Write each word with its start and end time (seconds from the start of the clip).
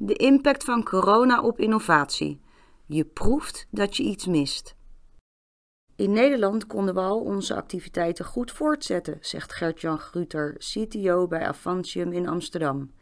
De 0.00 0.14
impact 0.14 0.64
van 0.64 0.84
corona 0.84 1.40
op 1.42 1.60
innovatie. 1.60 2.40
Je 2.86 3.04
proeft 3.04 3.66
dat 3.70 3.96
je 3.96 4.02
iets 4.02 4.26
mist. 4.26 4.74
In 5.96 6.12
Nederland 6.12 6.66
konden 6.66 6.94
we 6.94 7.00
al 7.00 7.20
onze 7.20 7.54
activiteiten 7.54 8.24
goed 8.24 8.52
voortzetten, 8.52 9.18
zegt 9.20 9.52
Gert-Jan 9.52 9.98
Gruter, 9.98 10.56
CTO 10.58 11.26
bij 11.26 11.46
Avantium 11.46 12.12
in 12.12 12.28
Amsterdam. 12.28 12.92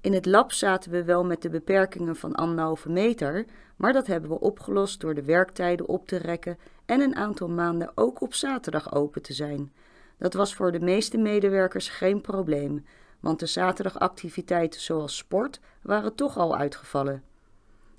In 0.00 0.12
het 0.12 0.26
lab 0.26 0.52
zaten 0.52 0.90
we 0.90 1.04
wel 1.04 1.24
met 1.24 1.42
de 1.42 1.50
beperkingen 1.50 2.16
van 2.16 2.34
anderhalve 2.34 2.90
meter, 2.90 3.46
maar 3.76 3.92
dat 3.92 4.06
hebben 4.06 4.30
we 4.30 4.40
opgelost 4.40 5.00
door 5.00 5.14
de 5.14 5.24
werktijden 5.24 5.88
op 5.88 6.06
te 6.06 6.16
rekken 6.16 6.58
en 6.86 7.00
een 7.00 7.16
aantal 7.16 7.48
maanden 7.48 7.92
ook 7.94 8.20
op 8.20 8.34
zaterdag 8.34 8.94
open 8.94 9.22
te 9.22 9.32
zijn. 9.32 9.72
Dat 10.18 10.34
was 10.34 10.54
voor 10.54 10.72
de 10.72 10.80
meeste 10.80 11.18
medewerkers 11.18 11.88
geen 11.88 12.20
probleem, 12.20 12.84
want 13.20 13.38
de 13.38 13.46
zaterdagactiviteiten 13.46 14.80
zoals 14.80 15.16
sport 15.16 15.60
waren 15.82 16.14
toch 16.14 16.36
al 16.36 16.56
uitgevallen. 16.56 17.22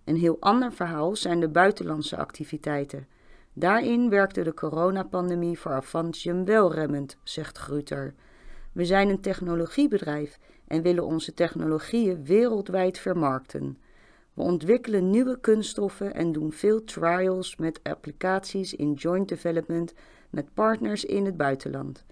Een 0.03 0.15
heel 0.15 0.37
ander 0.39 0.73
verhaal 0.73 1.15
zijn 1.15 1.39
de 1.39 1.49
buitenlandse 1.49 2.17
activiteiten. 2.17 3.07
Daarin 3.53 4.09
werkte 4.09 4.43
de 4.43 4.53
coronapandemie 4.53 5.59
voor 5.59 5.71
Avantium 5.71 6.45
wel 6.45 6.73
remmend, 6.73 7.17
zegt 7.23 7.57
Gruter. 7.57 8.13
We 8.71 8.85
zijn 8.85 9.09
een 9.09 9.21
technologiebedrijf 9.21 10.39
en 10.67 10.81
willen 10.81 11.05
onze 11.05 11.33
technologieën 11.33 12.25
wereldwijd 12.25 12.99
vermarkten. 12.99 13.77
We 14.33 14.41
ontwikkelen 14.41 15.09
nieuwe 15.09 15.39
kunststoffen 15.39 16.13
en 16.13 16.31
doen 16.31 16.51
veel 16.51 16.83
trials 16.83 17.55
met 17.55 17.79
applicaties 17.83 18.73
in 18.73 18.93
joint 18.93 19.29
development 19.29 19.93
met 20.29 20.53
partners 20.53 21.05
in 21.05 21.25
het 21.25 21.37
buitenland. 21.37 22.05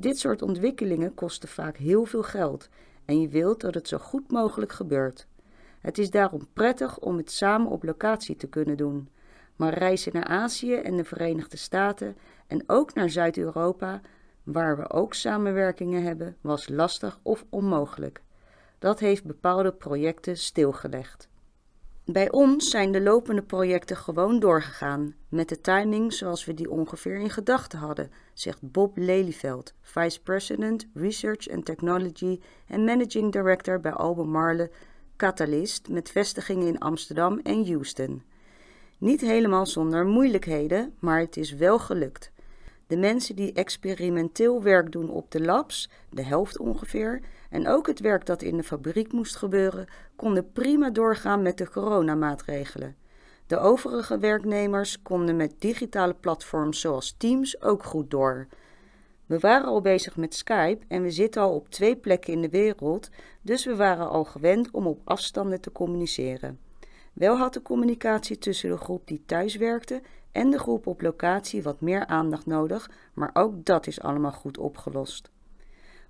Dit 0.00 0.18
soort 0.18 0.42
ontwikkelingen 0.42 1.14
kosten 1.14 1.48
vaak 1.48 1.76
heel 1.76 2.04
veel 2.04 2.22
geld 2.22 2.68
en 3.04 3.20
je 3.20 3.28
wilt 3.28 3.60
dat 3.60 3.74
het 3.74 3.88
zo 3.88 3.98
goed 3.98 4.30
mogelijk 4.30 4.72
gebeurt. 4.72 5.26
Het 5.80 5.98
is 5.98 6.10
daarom 6.10 6.48
prettig 6.52 6.98
om 6.98 7.16
het 7.16 7.30
samen 7.30 7.70
op 7.70 7.82
locatie 7.82 8.36
te 8.36 8.48
kunnen 8.48 8.76
doen. 8.76 9.08
Maar 9.56 9.78
reizen 9.78 10.12
naar 10.12 10.24
Azië 10.24 10.74
en 10.74 10.96
de 10.96 11.04
Verenigde 11.04 11.56
Staten 11.56 12.16
en 12.46 12.62
ook 12.66 12.94
naar 12.94 13.10
Zuid-Europa, 13.10 14.00
waar 14.42 14.76
we 14.76 14.90
ook 14.90 15.14
samenwerkingen 15.14 16.02
hebben, 16.02 16.36
was 16.40 16.68
lastig 16.68 17.18
of 17.22 17.44
onmogelijk. 17.48 18.22
Dat 18.78 18.98
heeft 18.98 19.24
bepaalde 19.24 19.72
projecten 19.72 20.36
stilgelegd. 20.36 21.28
Bij 22.10 22.30
ons 22.30 22.70
zijn 22.70 22.92
de 22.92 23.00
lopende 23.00 23.42
projecten 23.42 23.96
gewoon 23.96 24.38
doorgegaan, 24.38 25.14
met 25.28 25.48
de 25.48 25.60
timing 25.60 26.12
zoals 26.12 26.44
we 26.44 26.54
die 26.54 26.70
ongeveer 26.70 27.16
in 27.16 27.30
gedachten 27.30 27.78
hadden, 27.78 28.10
zegt 28.34 28.72
Bob 28.72 28.96
Lelyveld, 28.96 29.74
Vice 29.80 30.22
President 30.22 30.86
Research 30.94 31.50
and 31.50 31.64
Technology 31.64 32.40
en 32.66 32.84
Managing 32.84 33.32
Director 33.32 33.80
bij 33.80 33.92
Albemarle 33.92 34.70
Catalyst 35.16 35.88
met 35.88 36.10
vestigingen 36.10 36.66
in 36.66 36.78
Amsterdam 36.78 37.40
en 37.42 37.66
Houston. 37.66 38.22
Niet 38.98 39.20
helemaal 39.20 39.66
zonder 39.66 40.06
moeilijkheden, 40.06 40.94
maar 40.98 41.20
het 41.20 41.36
is 41.36 41.52
wel 41.52 41.78
gelukt. 41.78 42.30
De 42.88 42.96
mensen 42.96 43.36
die 43.36 43.52
experimenteel 43.52 44.62
werk 44.62 44.92
doen 44.92 45.10
op 45.10 45.30
de 45.30 45.40
labs, 45.40 45.90
de 46.10 46.22
helft 46.22 46.58
ongeveer, 46.58 47.20
en 47.50 47.68
ook 47.68 47.86
het 47.86 48.00
werk 48.00 48.26
dat 48.26 48.42
in 48.42 48.56
de 48.56 48.62
fabriek 48.62 49.12
moest 49.12 49.36
gebeuren, 49.36 49.86
konden 50.16 50.52
prima 50.52 50.90
doorgaan 50.90 51.42
met 51.42 51.58
de 51.58 51.70
coronamaatregelen. 51.70 52.96
De 53.46 53.58
overige 53.58 54.18
werknemers 54.18 55.02
konden 55.02 55.36
met 55.36 55.54
digitale 55.58 56.14
platforms 56.14 56.80
zoals 56.80 57.14
Teams 57.18 57.62
ook 57.62 57.84
goed 57.84 58.10
door. 58.10 58.46
We 59.26 59.38
waren 59.38 59.66
al 59.66 59.80
bezig 59.80 60.16
met 60.16 60.34
Skype 60.34 60.84
en 60.88 61.02
we 61.02 61.10
zitten 61.10 61.42
al 61.42 61.54
op 61.54 61.68
twee 61.68 61.96
plekken 61.96 62.32
in 62.32 62.42
de 62.42 62.48
wereld, 62.48 63.08
dus 63.42 63.64
we 63.64 63.76
waren 63.76 64.08
al 64.08 64.24
gewend 64.24 64.70
om 64.70 64.86
op 64.86 65.00
afstanden 65.04 65.60
te 65.60 65.72
communiceren. 65.72 66.58
Wel 67.18 67.36
had 67.36 67.52
de 67.52 67.62
communicatie 67.62 68.38
tussen 68.38 68.70
de 68.70 68.76
groep 68.76 69.06
die 69.06 69.22
thuis 69.26 69.56
werkte 69.56 70.02
en 70.32 70.50
de 70.50 70.58
groep 70.58 70.86
op 70.86 71.00
locatie 71.00 71.62
wat 71.62 71.80
meer 71.80 72.06
aandacht 72.06 72.46
nodig, 72.46 72.90
maar 73.14 73.30
ook 73.32 73.64
dat 73.64 73.86
is 73.86 74.00
allemaal 74.00 74.32
goed 74.32 74.58
opgelost. 74.58 75.30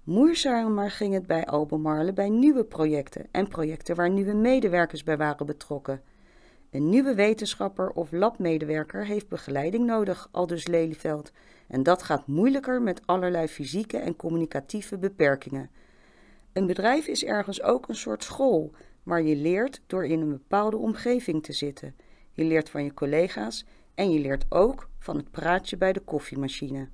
Moeizamer 0.04 0.90
ging 0.90 1.14
het 1.14 1.26
bij 1.26 1.46
Albemarle 1.46 2.12
bij 2.12 2.28
nieuwe 2.28 2.64
projecten 2.64 3.26
en 3.30 3.48
projecten 3.48 3.96
waar 3.96 4.10
nieuwe 4.10 4.34
medewerkers 4.34 5.02
bij 5.02 5.16
waren 5.16 5.46
betrokken. 5.46 6.02
Een 6.70 6.88
nieuwe 6.88 7.14
wetenschapper 7.14 7.90
of 7.90 8.12
labmedewerker 8.12 9.06
heeft 9.06 9.28
begeleiding 9.28 9.86
nodig, 9.86 10.28
aldus 10.30 10.66
Lelyveld, 10.66 11.32
en 11.68 11.82
dat 11.82 12.02
gaat 12.02 12.26
moeilijker 12.26 12.82
met 12.82 13.00
allerlei 13.04 13.46
fysieke 13.46 13.98
en 13.98 14.16
communicatieve 14.16 14.98
beperkingen. 14.98 15.70
Een 16.52 16.66
bedrijf 16.66 17.06
is 17.06 17.24
ergens 17.24 17.62
ook 17.62 17.88
een 17.88 17.96
soort 17.96 18.24
school, 18.24 18.72
waar 19.08 19.22
je 19.22 19.36
leert 19.36 19.82
door 19.86 20.06
in 20.06 20.20
een 20.20 20.30
bepaalde 20.30 20.76
omgeving 20.76 21.42
te 21.42 21.52
zitten. 21.52 21.94
Je 22.32 22.44
leert 22.44 22.70
van 22.70 22.84
je 22.84 22.94
collega's 22.94 23.64
en 23.94 24.10
je 24.10 24.20
leert 24.20 24.44
ook 24.48 24.88
van 24.98 25.16
het 25.16 25.30
praatje 25.30 25.76
bij 25.76 25.92
de 25.92 26.00
koffiemachine. 26.00 26.88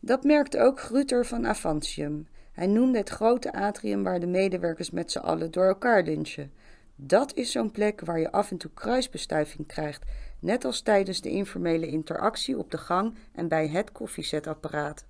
Dat 0.00 0.24
merkte 0.24 0.60
ook 0.60 0.80
Gruter 0.80 1.26
van 1.26 1.46
Avantium. 1.46 2.26
Hij 2.52 2.66
noemde 2.66 2.98
het 2.98 3.08
grote 3.08 3.52
atrium 3.52 4.02
waar 4.02 4.20
de 4.20 4.26
medewerkers 4.26 4.90
met 4.90 5.12
z'n 5.12 5.18
allen 5.18 5.50
door 5.50 5.64
elkaar 5.64 6.02
lunchen. 6.02 6.52
Dat 6.96 7.34
is 7.34 7.52
zo'n 7.52 7.70
plek 7.70 8.00
waar 8.00 8.18
je 8.20 8.32
af 8.32 8.50
en 8.50 8.56
toe 8.56 8.70
kruisbestuiving 8.74 9.66
krijgt, 9.66 10.04
net 10.38 10.64
als 10.64 10.80
tijdens 10.80 11.20
de 11.20 11.30
informele 11.30 11.86
interactie 11.86 12.58
op 12.58 12.70
de 12.70 12.78
gang 12.78 13.14
en 13.32 13.48
bij 13.48 13.68
het 13.68 13.92
koffiezetapparaat. 13.92 15.04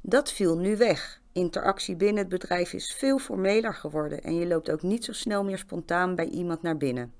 Dat 0.00 0.32
viel 0.32 0.58
nu 0.58 0.76
weg. 0.76 1.22
Interactie 1.34 1.96
binnen 1.96 2.18
het 2.22 2.28
bedrijf 2.28 2.72
is 2.72 2.94
veel 2.94 3.18
formeler 3.18 3.74
geworden 3.74 4.22
en 4.22 4.34
je 4.34 4.46
loopt 4.46 4.70
ook 4.70 4.82
niet 4.82 5.04
zo 5.04 5.12
snel 5.12 5.44
meer 5.44 5.58
spontaan 5.58 6.14
bij 6.14 6.28
iemand 6.28 6.62
naar 6.62 6.76
binnen. 6.76 7.12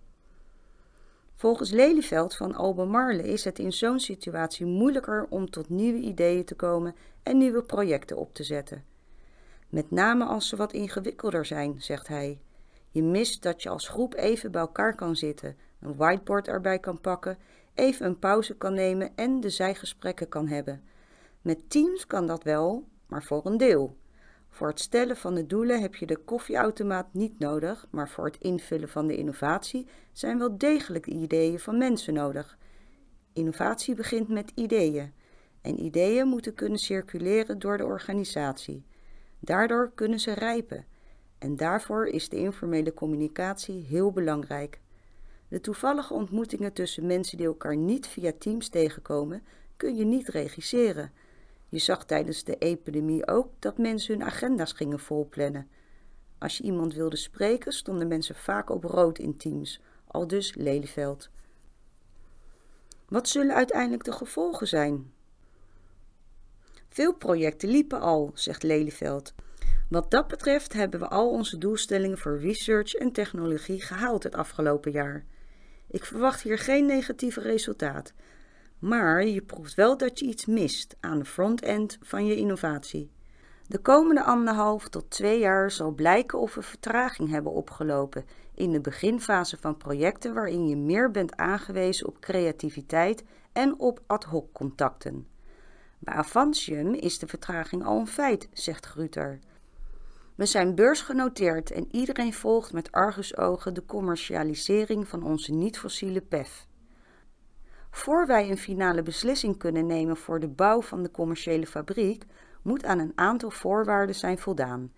Volgens 1.34 1.70
Lelyveld 1.70 2.36
van 2.36 2.54
Albemarle 2.54 3.22
is 3.22 3.44
het 3.44 3.58
in 3.58 3.72
zo'n 3.72 4.00
situatie 4.00 4.66
moeilijker 4.66 5.26
om 5.28 5.50
tot 5.50 5.68
nieuwe 5.68 5.98
ideeën 5.98 6.44
te 6.44 6.54
komen 6.54 6.94
en 7.22 7.38
nieuwe 7.38 7.62
projecten 7.62 8.16
op 8.16 8.34
te 8.34 8.44
zetten. 8.44 8.84
Met 9.68 9.90
name 9.90 10.24
als 10.24 10.48
ze 10.48 10.56
wat 10.56 10.72
ingewikkelder 10.72 11.44
zijn, 11.44 11.82
zegt 11.82 12.08
hij. 12.08 12.38
Je 12.90 13.02
mist 13.02 13.42
dat 13.42 13.62
je 13.62 13.68
als 13.68 13.88
groep 13.88 14.14
even 14.14 14.50
bij 14.50 14.60
elkaar 14.60 14.94
kan 14.94 15.16
zitten, 15.16 15.56
een 15.80 15.96
whiteboard 15.96 16.48
erbij 16.48 16.78
kan 16.78 17.00
pakken, 17.00 17.38
even 17.74 18.06
een 18.06 18.18
pauze 18.18 18.56
kan 18.56 18.74
nemen 18.74 19.10
en 19.14 19.40
de 19.40 19.50
zijgesprekken 19.50 20.28
kan 20.28 20.48
hebben. 20.48 20.82
Met 21.42 21.70
teams 21.70 22.06
kan 22.06 22.26
dat 22.26 22.42
wel, 22.42 22.84
maar 23.06 23.22
voor 23.22 23.46
een 23.46 23.56
deel. 23.56 23.96
Voor 24.54 24.68
het 24.68 24.80
stellen 24.80 25.16
van 25.16 25.34
de 25.34 25.46
doelen 25.46 25.80
heb 25.80 25.94
je 25.94 26.06
de 26.06 26.16
koffieautomaat 26.16 27.06
niet 27.12 27.38
nodig, 27.38 27.86
maar 27.90 28.08
voor 28.08 28.24
het 28.24 28.36
invullen 28.38 28.88
van 28.88 29.06
de 29.06 29.16
innovatie 29.16 29.86
zijn 30.12 30.38
wel 30.38 30.58
degelijk 30.58 31.06
ideeën 31.06 31.58
van 31.58 31.78
mensen 31.78 32.14
nodig. 32.14 32.58
Innovatie 33.32 33.94
begint 33.94 34.28
met 34.28 34.52
ideeën. 34.54 35.12
En 35.60 35.80
ideeën 35.80 36.28
moeten 36.28 36.54
kunnen 36.54 36.78
circuleren 36.78 37.58
door 37.58 37.76
de 37.76 37.84
organisatie. 37.84 38.84
Daardoor 39.40 39.92
kunnen 39.94 40.20
ze 40.20 40.32
rijpen. 40.32 40.86
En 41.38 41.56
daarvoor 41.56 42.06
is 42.06 42.28
de 42.28 42.36
informele 42.36 42.94
communicatie 42.94 43.84
heel 43.88 44.12
belangrijk. 44.12 44.80
De 45.48 45.60
toevallige 45.60 46.14
ontmoetingen 46.14 46.72
tussen 46.72 47.06
mensen 47.06 47.36
die 47.36 47.46
elkaar 47.46 47.76
niet 47.76 48.06
via 48.06 48.32
Teams 48.38 48.68
tegenkomen, 48.68 49.42
kun 49.76 49.96
je 49.96 50.04
niet 50.04 50.28
regisseren. 50.28 51.12
Je 51.74 51.80
zag 51.80 52.04
tijdens 52.04 52.44
de 52.44 52.56
epidemie 52.56 53.26
ook 53.26 53.48
dat 53.58 53.78
mensen 53.78 54.18
hun 54.18 54.26
agenda's 54.26 54.72
gingen 54.72 54.98
volplannen. 54.98 55.68
Als 56.38 56.58
je 56.58 56.64
iemand 56.64 56.94
wilde 56.94 57.16
spreken, 57.16 57.72
stonden 57.72 58.08
mensen 58.08 58.34
vaak 58.34 58.70
op 58.70 58.84
rood 58.84 59.18
in 59.18 59.36
Teams, 59.36 59.80
al 60.06 60.26
dus 60.26 60.54
Lelyveld. 60.54 61.30
Wat 63.08 63.28
zullen 63.28 63.54
uiteindelijk 63.54 64.04
de 64.04 64.12
gevolgen 64.12 64.68
zijn? 64.68 65.12
Veel 66.88 67.14
projecten 67.14 67.68
liepen 67.68 68.00
al, 68.00 68.30
zegt 68.34 68.62
Lelyveld. 68.62 69.34
Wat 69.88 70.10
dat 70.10 70.28
betreft 70.28 70.72
hebben 70.72 71.00
we 71.00 71.08
al 71.08 71.30
onze 71.30 71.58
doelstellingen 71.58 72.18
voor 72.18 72.38
research 72.38 72.94
en 72.94 73.12
technologie 73.12 73.82
gehaald 73.82 74.22
het 74.22 74.34
afgelopen 74.34 74.92
jaar. 74.92 75.24
Ik 75.88 76.04
verwacht 76.04 76.42
hier 76.42 76.58
geen 76.58 76.86
negatieve 76.86 77.40
resultaat, 77.40 78.12
maar 78.84 79.26
je 79.26 79.42
proeft 79.42 79.74
wel 79.74 79.96
dat 79.96 80.18
je 80.18 80.26
iets 80.26 80.46
mist 80.46 80.96
aan 81.00 81.18
de 81.18 81.24
front-end 81.24 81.98
van 82.00 82.26
je 82.26 82.36
innovatie. 82.36 83.10
De 83.66 83.78
komende 83.78 84.22
anderhalf 84.22 84.88
tot 84.88 85.10
twee 85.10 85.38
jaar 85.38 85.70
zal 85.70 85.90
blijken 85.90 86.38
of 86.38 86.54
we 86.54 86.62
vertraging 86.62 87.30
hebben 87.30 87.52
opgelopen 87.52 88.24
in 88.54 88.72
de 88.72 88.80
beginfase 88.80 89.56
van 89.56 89.76
projecten 89.76 90.34
waarin 90.34 90.68
je 90.68 90.76
meer 90.76 91.10
bent 91.10 91.36
aangewezen 91.36 92.06
op 92.06 92.20
creativiteit 92.20 93.24
en 93.52 93.78
op 93.78 94.02
ad 94.06 94.24
hoc 94.24 94.52
contacten. 94.52 95.26
Bij 95.98 96.14
Avantium 96.14 96.94
is 96.94 97.18
de 97.18 97.26
vertraging 97.26 97.84
al 97.84 97.98
een 97.98 98.06
feit, 98.06 98.48
zegt 98.52 98.86
Gruter. 98.86 99.38
We 100.34 100.46
zijn 100.46 100.74
beursgenoteerd 100.74 101.70
en 101.70 101.86
iedereen 101.90 102.34
volgt 102.34 102.72
met 102.72 102.92
argusogen 102.92 103.74
de 103.74 103.84
commercialisering 103.86 105.08
van 105.08 105.22
onze 105.22 105.52
niet-fossiele 105.52 106.20
PEF. 106.20 106.66
Voor 107.94 108.26
wij 108.26 108.50
een 108.50 108.58
finale 108.58 109.02
beslissing 109.02 109.58
kunnen 109.58 109.86
nemen 109.86 110.16
voor 110.16 110.40
de 110.40 110.48
bouw 110.48 110.82
van 110.82 111.02
de 111.02 111.10
commerciële 111.10 111.66
fabriek, 111.66 112.24
moet 112.62 112.84
aan 112.84 112.98
een 112.98 113.12
aantal 113.14 113.50
voorwaarden 113.50 114.14
zijn 114.14 114.38
voldaan. 114.38 114.92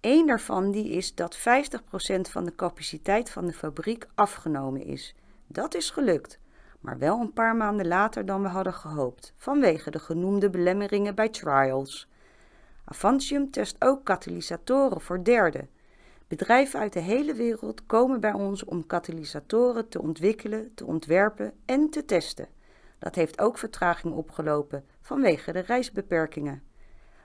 Eén 0.00 0.26
daarvan 0.26 0.70
die 0.70 0.90
is 0.90 1.14
dat 1.14 1.38
50% 1.38 1.40
van 2.20 2.44
de 2.44 2.54
capaciteit 2.54 3.30
van 3.30 3.46
de 3.46 3.52
fabriek 3.52 4.06
afgenomen 4.14 4.84
is. 4.84 5.14
Dat 5.46 5.74
is 5.74 5.90
gelukt, 5.90 6.38
maar 6.80 6.98
wel 6.98 7.20
een 7.20 7.32
paar 7.32 7.56
maanden 7.56 7.86
later 7.86 8.26
dan 8.26 8.42
we 8.42 8.48
hadden 8.48 8.74
gehoopt, 8.74 9.32
vanwege 9.36 9.90
de 9.90 9.98
genoemde 9.98 10.50
belemmeringen 10.50 11.14
bij 11.14 11.28
trials. 11.28 12.08
Avantium 12.84 13.50
test 13.50 13.76
ook 13.78 14.04
katalysatoren 14.04 15.00
voor 15.00 15.24
derden. 15.24 15.68
Bedrijven 16.28 16.80
uit 16.80 16.92
de 16.92 17.00
hele 17.00 17.34
wereld 17.34 17.86
komen 17.86 18.20
bij 18.20 18.32
ons 18.32 18.64
om 18.64 18.86
katalysatoren 18.86 19.88
te 19.88 20.02
ontwikkelen, 20.02 20.74
te 20.74 20.84
ontwerpen 20.84 21.52
en 21.64 21.90
te 21.90 22.04
testen. 22.04 22.48
Dat 22.98 23.14
heeft 23.14 23.40
ook 23.40 23.58
vertraging 23.58 24.14
opgelopen 24.14 24.84
vanwege 25.00 25.52
de 25.52 25.60
reisbeperkingen. 25.60 26.62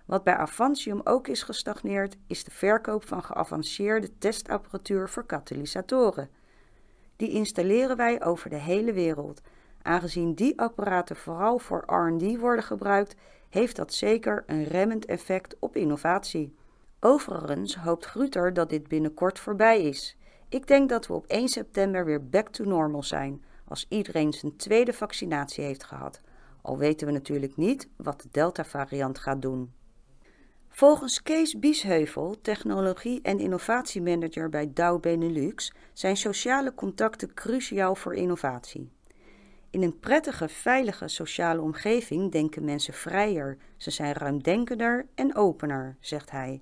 Wat 0.05 0.23
bij 0.23 0.35
Avantium 0.35 1.01
ook 1.03 1.27
is 1.27 1.43
gestagneerd, 1.43 2.17
is 2.27 2.43
de 2.43 2.51
verkoop 2.51 3.07
van 3.07 3.23
geavanceerde 3.23 4.17
testapparatuur 4.17 5.09
voor 5.09 5.25
katalysatoren. 5.25 6.29
Die 7.15 7.29
installeren 7.29 7.97
wij 7.97 8.23
over 8.23 8.49
de 8.49 8.59
hele 8.59 8.93
wereld. 8.93 9.41
Aangezien 9.81 10.33
die 10.33 10.59
apparaten 10.59 11.15
vooral 11.15 11.59
voor 11.59 11.83
RD 11.85 12.37
worden 12.37 12.63
gebruikt, 12.63 13.15
heeft 13.49 13.75
dat 13.75 13.93
zeker 13.93 14.43
een 14.47 14.63
remmend 14.63 15.05
effect 15.05 15.55
op 15.59 15.75
innovatie. 15.75 16.55
Overigens 17.05 17.75
hoopt 17.75 18.05
Gruter 18.05 18.53
dat 18.53 18.69
dit 18.69 18.87
binnenkort 18.87 19.39
voorbij 19.39 19.81
is. 19.81 20.17
Ik 20.49 20.67
denk 20.67 20.89
dat 20.89 21.07
we 21.07 21.13
op 21.13 21.25
1 21.27 21.47
september 21.47 22.05
weer 22.05 22.29
back 22.29 22.49
to 22.49 22.63
normal 22.63 23.03
zijn, 23.03 23.43
als 23.67 23.85
iedereen 23.89 24.33
zijn 24.33 24.55
tweede 24.55 24.93
vaccinatie 24.93 25.63
heeft 25.63 25.83
gehad. 25.83 26.21
Al 26.61 26.77
weten 26.77 27.07
we 27.07 27.13
natuurlijk 27.13 27.57
niet 27.57 27.89
wat 27.95 28.21
de 28.21 28.27
Delta-variant 28.31 29.19
gaat 29.19 29.41
doen. 29.41 29.73
Volgens 30.69 31.21
Kees 31.21 31.59
Biesheuvel, 31.59 32.41
technologie- 32.41 33.21
en 33.21 33.39
innovatiemanager 33.39 34.49
bij 34.49 34.71
Dow 34.73 35.01
Benelux, 35.01 35.73
zijn 35.93 36.17
sociale 36.17 36.73
contacten 36.73 37.33
cruciaal 37.33 37.95
voor 37.95 38.15
innovatie. 38.15 38.91
In 39.69 39.83
een 39.83 39.99
prettige, 39.99 40.49
veilige 40.49 41.07
sociale 41.07 41.61
omgeving 41.61 42.31
denken 42.31 42.63
mensen 42.65 42.93
vrijer, 42.93 43.57
ze 43.77 43.91
zijn 43.91 44.13
ruimdenkender 44.13 45.05
en 45.15 45.35
opener, 45.35 45.97
zegt 45.99 46.31
hij. 46.31 46.61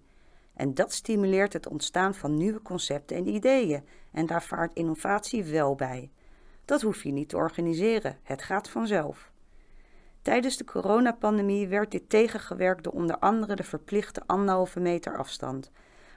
En 0.61 0.73
dat 0.73 0.93
stimuleert 0.93 1.53
het 1.53 1.67
ontstaan 1.67 2.15
van 2.15 2.37
nieuwe 2.37 2.61
concepten 2.61 3.17
en 3.17 3.27
ideeën, 3.27 3.83
en 4.11 4.25
daar 4.25 4.43
vaart 4.43 4.73
innovatie 4.73 5.43
wel 5.43 5.75
bij. 5.75 6.11
Dat 6.65 6.81
hoef 6.81 7.03
je 7.03 7.11
niet 7.11 7.29
te 7.29 7.35
organiseren, 7.35 8.17
het 8.23 8.41
gaat 8.41 8.69
vanzelf. 8.69 9.31
Tijdens 10.21 10.57
de 10.57 10.63
coronapandemie 10.63 11.67
werd 11.67 11.91
dit 11.91 12.09
tegengewerkt 12.09 12.83
door 12.83 12.93
onder 12.93 13.17
andere 13.17 13.55
de 13.55 13.63
verplichte 13.63 14.21
anderhalve 14.25 14.79
meter 14.79 15.17
afstand. 15.17 15.71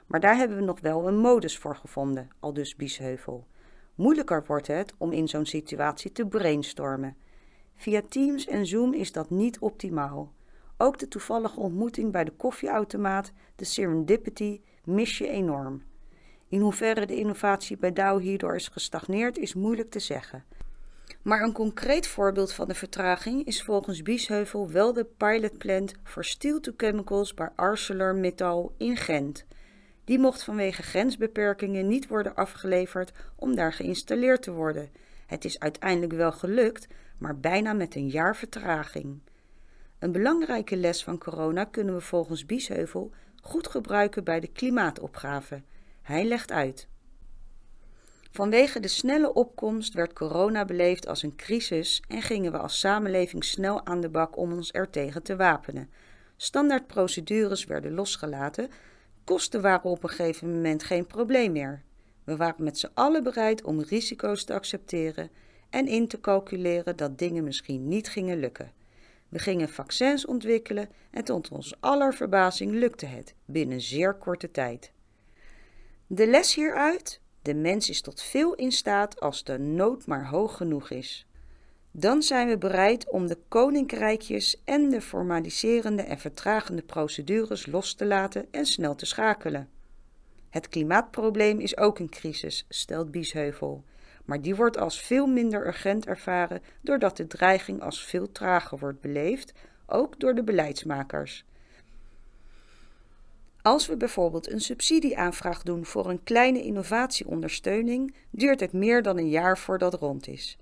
Maar 0.07 0.19
daar 0.19 0.35
hebben 0.35 0.57
we 0.57 0.63
nog 0.63 0.79
wel 0.79 1.07
een 1.07 1.17
modus 1.17 1.57
voor 1.57 1.75
gevonden, 1.75 2.29
al 2.39 2.53
dus 2.53 2.75
Biesheuvel. 2.75 3.47
Moeilijker 3.95 4.43
wordt 4.47 4.67
het 4.67 4.93
om 4.97 5.11
in 5.11 5.27
zo'n 5.27 5.45
situatie 5.45 6.11
te 6.11 6.25
brainstormen. 6.25 7.17
Via 7.75 8.01
Teams 8.09 8.47
en 8.47 8.65
Zoom 8.65 8.93
is 8.93 9.11
dat 9.11 9.29
niet 9.29 9.59
optimaal. 9.59 10.33
Ook 10.77 10.97
de 10.99 11.07
toevallige 11.07 11.59
ontmoeting 11.59 12.11
bij 12.11 12.23
de 12.23 12.31
koffieautomaat, 12.31 13.31
de 13.55 13.65
serendipity, 13.65 14.61
mis 14.83 15.17
je 15.17 15.27
enorm. 15.27 15.83
In 16.47 16.59
hoeverre 16.59 17.05
de 17.05 17.15
innovatie 17.15 17.77
bij 17.77 17.93
Dow 17.93 18.21
hierdoor 18.21 18.55
is 18.55 18.67
gestagneerd, 18.67 19.37
is 19.37 19.53
moeilijk 19.53 19.91
te 19.91 19.99
zeggen. 19.99 20.43
Maar 21.21 21.41
een 21.41 21.51
concreet 21.51 22.07
voorbeeld 22.07 22.53
van 22.53 22.67
de 22.67 22.75
vertraging 22.75 23.45
is 23.45 23.63
volgens 23.63 24.01
Biesheuvel 24.01 24.69
wel 24.71 24.93
de 24.93 25.05
pilotplant 25.17 25.93
voor 26.03 26.25
steel 26.25 26.59
to 26.59 26.71
chemicals 26.77 27.33
bij 27.33 27.49
ArcelorMittal 27.55 28.73
in 28.77 28.97
Gent. 28.97 29.45
Die 30.03 30.19
mocht 30.19 30.43
vanwege 30.43 30.83
grensbeperkingen 30.83 31.87
niet 31.87 32.07
worden 32.07 32.35
afgeleverd 32.35 33.11
om 33.35 33.55
daar 33.55 33.73
geïnstalleerd 33.73 34.41
te 34.41 34.51
worden. 34.51 34.89
Het 35.25 35.45
is 35.45 35.59
uiteindelijk 35.59 36.13
wel 36.13 36.31
gelukt, 36.31 36.87
maar 37.17 37.39
bijna 37.39 37.73
met 37.73 37.95
een 37.95 38.09
jaar 38.09 38.35
vertraging. 38.35 39.19
Een 40.05 40.11
belangrijke 40.11 40.77
les 40.77 41.03
van 41.03 41.17
corona 41.17 41.63
kunnen 41.63 41.95
we 41.95 42.01
volgens 42.01 42.45
Biesheuvel 42.45 43.11
goed 43.41 43.67
gebruiken 43.67 44.23
bij 44.23 44.39
de 44.39 44.47
klimaatopgave. 44.47 45.61
Hij 46.01 46.25
legt 46.25 46.51
uit. 46.51 46.87
Vanwege 48.31 48.79
de 48.79 48.87
snelle 48.87 49.33
opkomst 49.33 49.93
werd 49.93 50.13
corona 50.13 50.65
beleefd 50.65 51.07
als 51.07 51.23
een 51.23 51.35
crisis 51.35 52.03
en 52.07 52.21
gingen 52.21 52.51
we 52.51 52.57
als 52.57 52.79
samenleving 52.79 53.43
snel 53.43 53.85
aan 53.85 54.01
de 54.01 54.09
bak 54.09 54.37
om 54.37 54.53
ons 54.53 54.71
ertegen 54.71 55.23
te 55.23 55.35
wapenen. 55.35 55.89
Standaardprocedures 56.37 57.65
werden 57.65 57.93
losgelaten, 57.93 58.69
kosten 59.23 59.61
waren 59.61 59.89
op 59.89 60.03
een 60.03 60.09
gegeven 60.09 60.51
moment 60.53 60.83
geen 60.83 61.07
probleem 61.07 61.51
meer. 61.51 61.83
We 62.23 62.35
waren 62.35 62.63
met 62.63 62.77
z'n 62.77 62.91
allen 62.93 63.23
bereid 63.23 63.63
om 63.63 63.81
risico's 63.81 64.43
te 64.43 64.53
accepteren 64.53 65.29
en 65.69 65.87
in 65.87 66.07
te 66.07 66.19
calculeren 66.19 66.95
dat 66.95 67.17
dingen 67.17 67.43
misschien 67.43 67.87
niet 67.87 68.09
gingen 68.09 68.39
lukken. 68.39 68.83
We 69.35 69.41
gingen 69.41 69.69
vaccins 69.69 70.25
ontwikkelen 70.25 70.89
en 71.11 71.23
tot 71.23 71.49
ons 71.49 71.75
aller 71.79 72.13
verbazing 72.13 72.71
lukte 72.71 73.05
het 73.05 73.35
binnen 73.45 73.81
zeer 73.81 74.13
korte 74.13 74.51
tijd. 74.51 74.91
De 76.07 76.27
les 76.27 76.55
hieruit: 76.55 77.19
de 77.41 77.53
mens 77.53 77.89
is 77.89 78.01
tot 78.01 78.21
veel 78.21 78.53
in 78.53 78.71
staat 78.71 79.19
als 79.19 79.43
de 79.43 79.59
nood 79.59 80.05
maar 80.05 80.27
hoog 80.27 80.57
genoeg 80.57 80.89
is. 80.89 81.27
Dan 81.91 82.21
zijn 82.21 82.47
we 82.47 82.57
bereid 82.57 83.09
om 83.09 83.27
de 83.27 83.37
koninkrijkjes 83.47 84.61
en 84.63 84.89
de 84.89 85.01
formaliserende 85.01 86.01
en 86.01 86.19
vertragende 86.19 86.81
procedures 86.81 87.65
los 87.65 87.93
te 87.93 88.05
laten 88.05 88.47
en 88.51 88.65
snel 88.65 88.95
te 88.95 89.05
schakelen. 89.05 89.69
Het 90.49 90.69
klimaatprobleem 90.69 91.59
is 91.59 91.77
ook 91.77 91.99
een 91.99 92.09
crisis, 92.09 92.65
stelt 92.69 93.11
Biesheuvel, 93.11 93.83
maar 94.25 94.41
die 94.41 94.55
wordt 94.55 94.77
als 94.77 95.01
veel 95.01 95.27
minder 95.27 95.67
urgent 95.67 96.05
ervaren 96.05 96.61
doordat 96.81 97.17
de 97.17 97.27
dreiging 97.27 97.81
als 97.81 98.05
veel 98.05 98.31
trager 98.31 98.79
wordt 98.79 99.01
beleefd, 99.01 99.53
ook 99.85 100.19
door 100.19 100.35
de 100.35 100.43
beleidsmakers. 100.43 101.45
Als 103.61 103.87
we 103.87 103.97
bijvoorbeeld 103.97 104.51
een 104.51 104.61
subsidieaanvraag 104.61 105.63
doen 105.63 105.85
voor 105.85 106.09
een 106.09 106.23
kleine 106.23 106.63
innovatieondersteuning, 106.63 108.15
duurt 108.29 108.59
het 108.59 108.73
meer 108.73 109.01
dan 109.01 109.17
een 109.17 109.29
jaar 109.29 109.57
voordat 109.57 109.93
rond 109.93 110.27
is. 110.27 110.57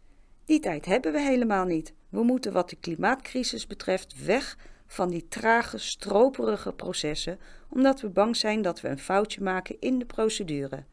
Die 0.45 0.59
tijd 0.59 0.85
hebben 0.85 1.11
we 1.11 1.19
helemaal 1.19 1.65
niet. 1.65 1.93
We 2.09 2.23
moeten 2.23 2.53
wat 2.53 2.69
de 2.69 2.75
klimaatcrisis 2.75 3.67
betreft 3.67 4.25
weg 4.25 4.57
van 4.85 5.09
die 5.09 5.27
trage, 5.27 5.77
stroperige 5.77 6.73
processen, 6.73 7.39
omdat 7.69 8.01
we 8.01 8.09
bang 8.09 8.35
zijn 8.35 8.61
dat 8.61 8.81
we 8.81 8.87
een 8.87 8.99
foutje 8.99 9.41
maken 9.41 9.75
in 9.79 9.99
de 9.99 10.05
procedure. 10.05 10.83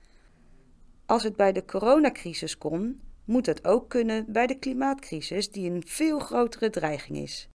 Als 1.11 1.23
het 1.23 1.37
bij 1.37 1.53
de 1.53 1.65
coronacrisis 1.65 2.59
kon, 2.59 3.01
moet 3.25 3.47
het 3.47 3.65
ook 3.65 3.89
kunnen 3.89 4.33
bij 4.33 4.47
de 4.47 4.59
klimaatcrisis, 4.59 5.51
die 5.51 5.71
een 5.71 5.83
veel 5.87 6.19
grotere 6.19 6.71
dreiging 6.71 7.19
is. 7.19 7.49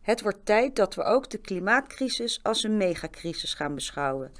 Het 0.00 0.22
wordt 0.22 0.46
tijd 0.46 0.76
dat 0.76 0.94
we 0.94 1.02
ook 1.02 1.30
de 1.30 1.38
klimaatcrisis 1.38 2.42
als 2.42 2.62
een 2.62 2.76
megacrisis 2.76 3.54
gaan 3.54 3.74
beschouwen. 3.74 4.32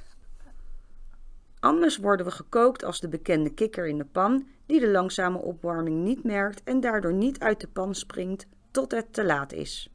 Anders 1.61 1.97
worden 1.97 2.26
we 2.26 2.33
gekookt 2.33 2.85
als 2.85 3.00
de 3.00 3.09
bekende 3.09 3.55
kikker 3.55 3.87
in 3.87 3.99
de 3.99 4.05
pan, 4.05 4.47
die 4.67 4.81
de 4.81 4.90
langzame 4.90 5.38
opwarming 5.38 6.05
niet 6.05 6.25
merkt 6.25 6.62
en 6.62 6.81
daardoor 6.81 7.14
niet 7.14 7.40
uit 7.40 7.61
de 7.61 7.69
pan 7.69 7.95
springt 7.95 8.47
tot 8.71 8.90
het 8.90 9.12
te 9.12 9.25
laat 9.25 9.52
is. 9.52 9.90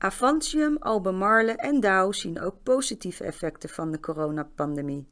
Avantium, 0.00 0.76
Albemarle 0.80 1.52
en 1.52 1.80
Dow 1.80 2.12
zien 2.12 2.40
ook 2.40 2.54
positieve 2.62 3.24
effecten 3.24 3.68
van 3.68 3.90
de 3.90 4.00
coronapandemie. 4.00 5.06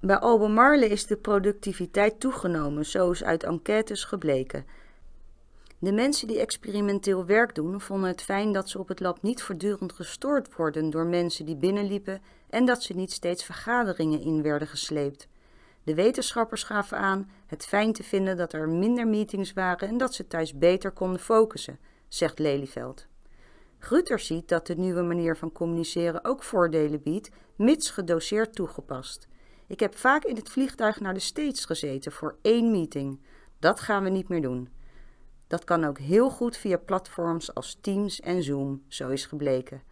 Bij 0.00 0.18
Albemarle 0.18 0.88
is 0.88 1.06
de 1.06 1.16
productiviteit 1.16 2.20
toegenomen, 2.20 2.86
zo 2.86 3.10
is 3.10 3.24
uit 3.24 3.42
enquêtes 3.42 4.04
gebleken. 4.04 4.66
De 5.78 5.92
mensen 5.92 6.28
die 6.28 6.40
experimenteel 6.40 7.26
werk 7.26 7.54
doen, 7.54 7.80
vonden 7.80 8.08
het 8.08 8.22
fijn 8.22 8.52
dat 8.52 8.68
ze 8.68 8.78
op 8.78 8.88
het 8.88 9.00
lab 9.00 9.22
niet 9.22 9.42
voortdurend 9.42 9.92
gestoord 9.92 10.54
worden 10.54 10.90
door 10.90 11.06
mensen 11.06 11.46
die 11.46 11.56
binnenliepen 11.56 12.22
en 12.50 12.64
dat 12.64 12.82
ze 12.82 12.92
niet 12.92 13.12
steeds 13.12 13.44
vergaderingen 13.44 14.20
in 14.20 14.42
werden 14.42 14.68
gesleept. 14.68 15.28
De 15.82 15.94
wetenschappers 15.94 16.62
gaven 16.62 16.98
aan 16.98 17.30
het 17.46 17.66
fijn 17.66 17.92
te 17.92 18.02
vinden 18.02 18.36
dat 18.36 18.52
er 18.52 18.68
minder 18.68 19.06
meetings 19.06 19.52
waren 19.52 19.88
en 19.88 19.98
dat 19.98 20.14
ze 20.14 20.26
thuis 20.26 20.58
beter 20.58 20.90
konden 20.90 21.20
focussen, 21.20 21.78
zegt 22.08 22.38
Lelyveld. 22.38 23.06
Grutter 23.78 24.18
ziet 24.18 24.48
dat 24.48 24.66
de 24.66 24.74
nieuwe 24.74 25.02
manier 25.02 25.36
van 25.36 25.52
communiceren 25.52 26.24
ook 26.24 26.42
voordelen 26.42 27.02
biedt, 27.02 27.30
mits 27.56 27.90
gedoseerd 27.90 28.54
toegepast. 28.54 29.28
Ik 29.66 29.80
heb 29.80 29.96
vaak 29.96 30.24
in 30.24 30.36
het 30.36 30.48
vliegtuig 30.48 31.00
naar 31.00 31.14
de 31.14 31.20
States 31.20 31.64
gezeten 31.64 32.12
voor 32.12 32.36
één 32.42 32.70
meeting. 32.70 33.20
Dat 33.58 33.80
gaan 33.80 34.02
we 34.02 34.10
niet 34.10 34.28
meer 34.28 34.42
doen. 34.42 34.68
Dat 35.46 35.64
kan 35.64 35.84
ook 35.84 35.98
heel 35.98 36.30
goed 36.30 36.56
via 36.56 36.76
platforms 36.76 37.54
als 37.54 37.78
Teams 37.80 38.20
en 38.20 38.42
Zoom, 38.42 38.82
zo 38.88 39.08
is 39.08 39.26
gebleken. 39.26 39.82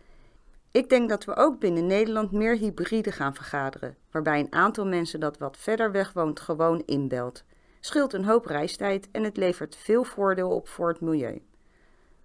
Ik 0.71 0.89
denk 0.89 1.09
dat 1.09 1.25
we 1.25 1.37
ook 1.37 1.61
binnen 1.61 1.87
Nederland 1.87 2.33
meer 2.33 2.57
hybride 2.57 3.13
gaan 3.13 3.35
vergaderen, 3.35 3.97
waarbij 4.11 4.41
een 4.41 4.53
aantal 4.53 4.87
mensen 4.87 5.21
dat 5.21 5.39
wat 5.39 5.57
verder 5.57 5.93
weg 5.93 6.13
woont 6.13 6.41
gewoon 6.41 6.83
inbelt. 6.87 7.45
Scheelt 7.81 8.13
een 8.13 8.25
hoop 8.25 8.47
reistijd 8.47 9.09
en 9.11 9.25
het 9.25 9.37
levert 9.37 9.77
veel 9.77 10.05
voordeel 10.05 10.51
op 10.51 10.69
voor 10.69 10.89
het 10.89 11.01
milieu. 11.01 11.43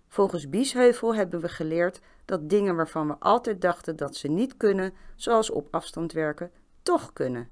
Volgens 0.09 0.49
Biesheuvel 0.49 1.15
hebben 1.15 1.39
we 1.39 1.49
geleerd 1.49 1.99
dat 2.25 2.49
dingen 2.49 2.75
waarvan 2.75 3.07
we 3.07 3.15
altijd 3.19 3.61
dachten 3.61 3.95
dat 3.95 4.15
ze 4.15 4.27
niet 4.27 4.57
kunnen, 4.57 4.93
zoals 5.15 5.49
op 5.49 5.67
afstand 5.71 6.11
werken, 6.11 6.51
toch 6.83 7.13
kunnen. 7.13 7.49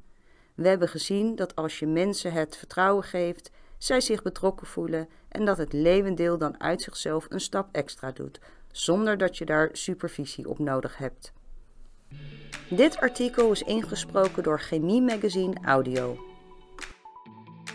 We 0.56 0.68
hebben 0.68 0.88
gezien 0.88 1.36
dat 1.36 1.56
als 1.56 1.80
je 1.80 1.88
mensen 1.88 2.32
het 2.32 2.56
vertrouwen 2.56 3.04
geeft, 3.04 3.52
zij 3.78 4.02
zich 4.02 4.22
betrokken 4.22 4.68
voelen 4.68 5.10
en 5.30 5.46
dat 5.46 5.58
het 5.58 5.74
levendeel 5.74 6.38
dan 6.38 6.60
uit 6.62 6.82
zichzelf 6.82 7.26
een 7.30 7.40
stap 7.40 7.70
extra 7.72 8.12
doet, 8.12 8.40
zonder 8.72 9.18
dat 9.18 9.38
je 9.38 9.46
daar 9.46 9.70
supervisie 9.72 10.50
op 10.50 10.60
nodig 10.60 10.98
hebt. 10.98 11.34
Dit 12.70 12.98
artikel 12.98 13.52
is 13.52 13.62
ingesproken 13.62 14.44
door 14.44 14.60
Chemie 14.60 15.02
Magazine 15.02 15.56
Audio. 15.64 16.27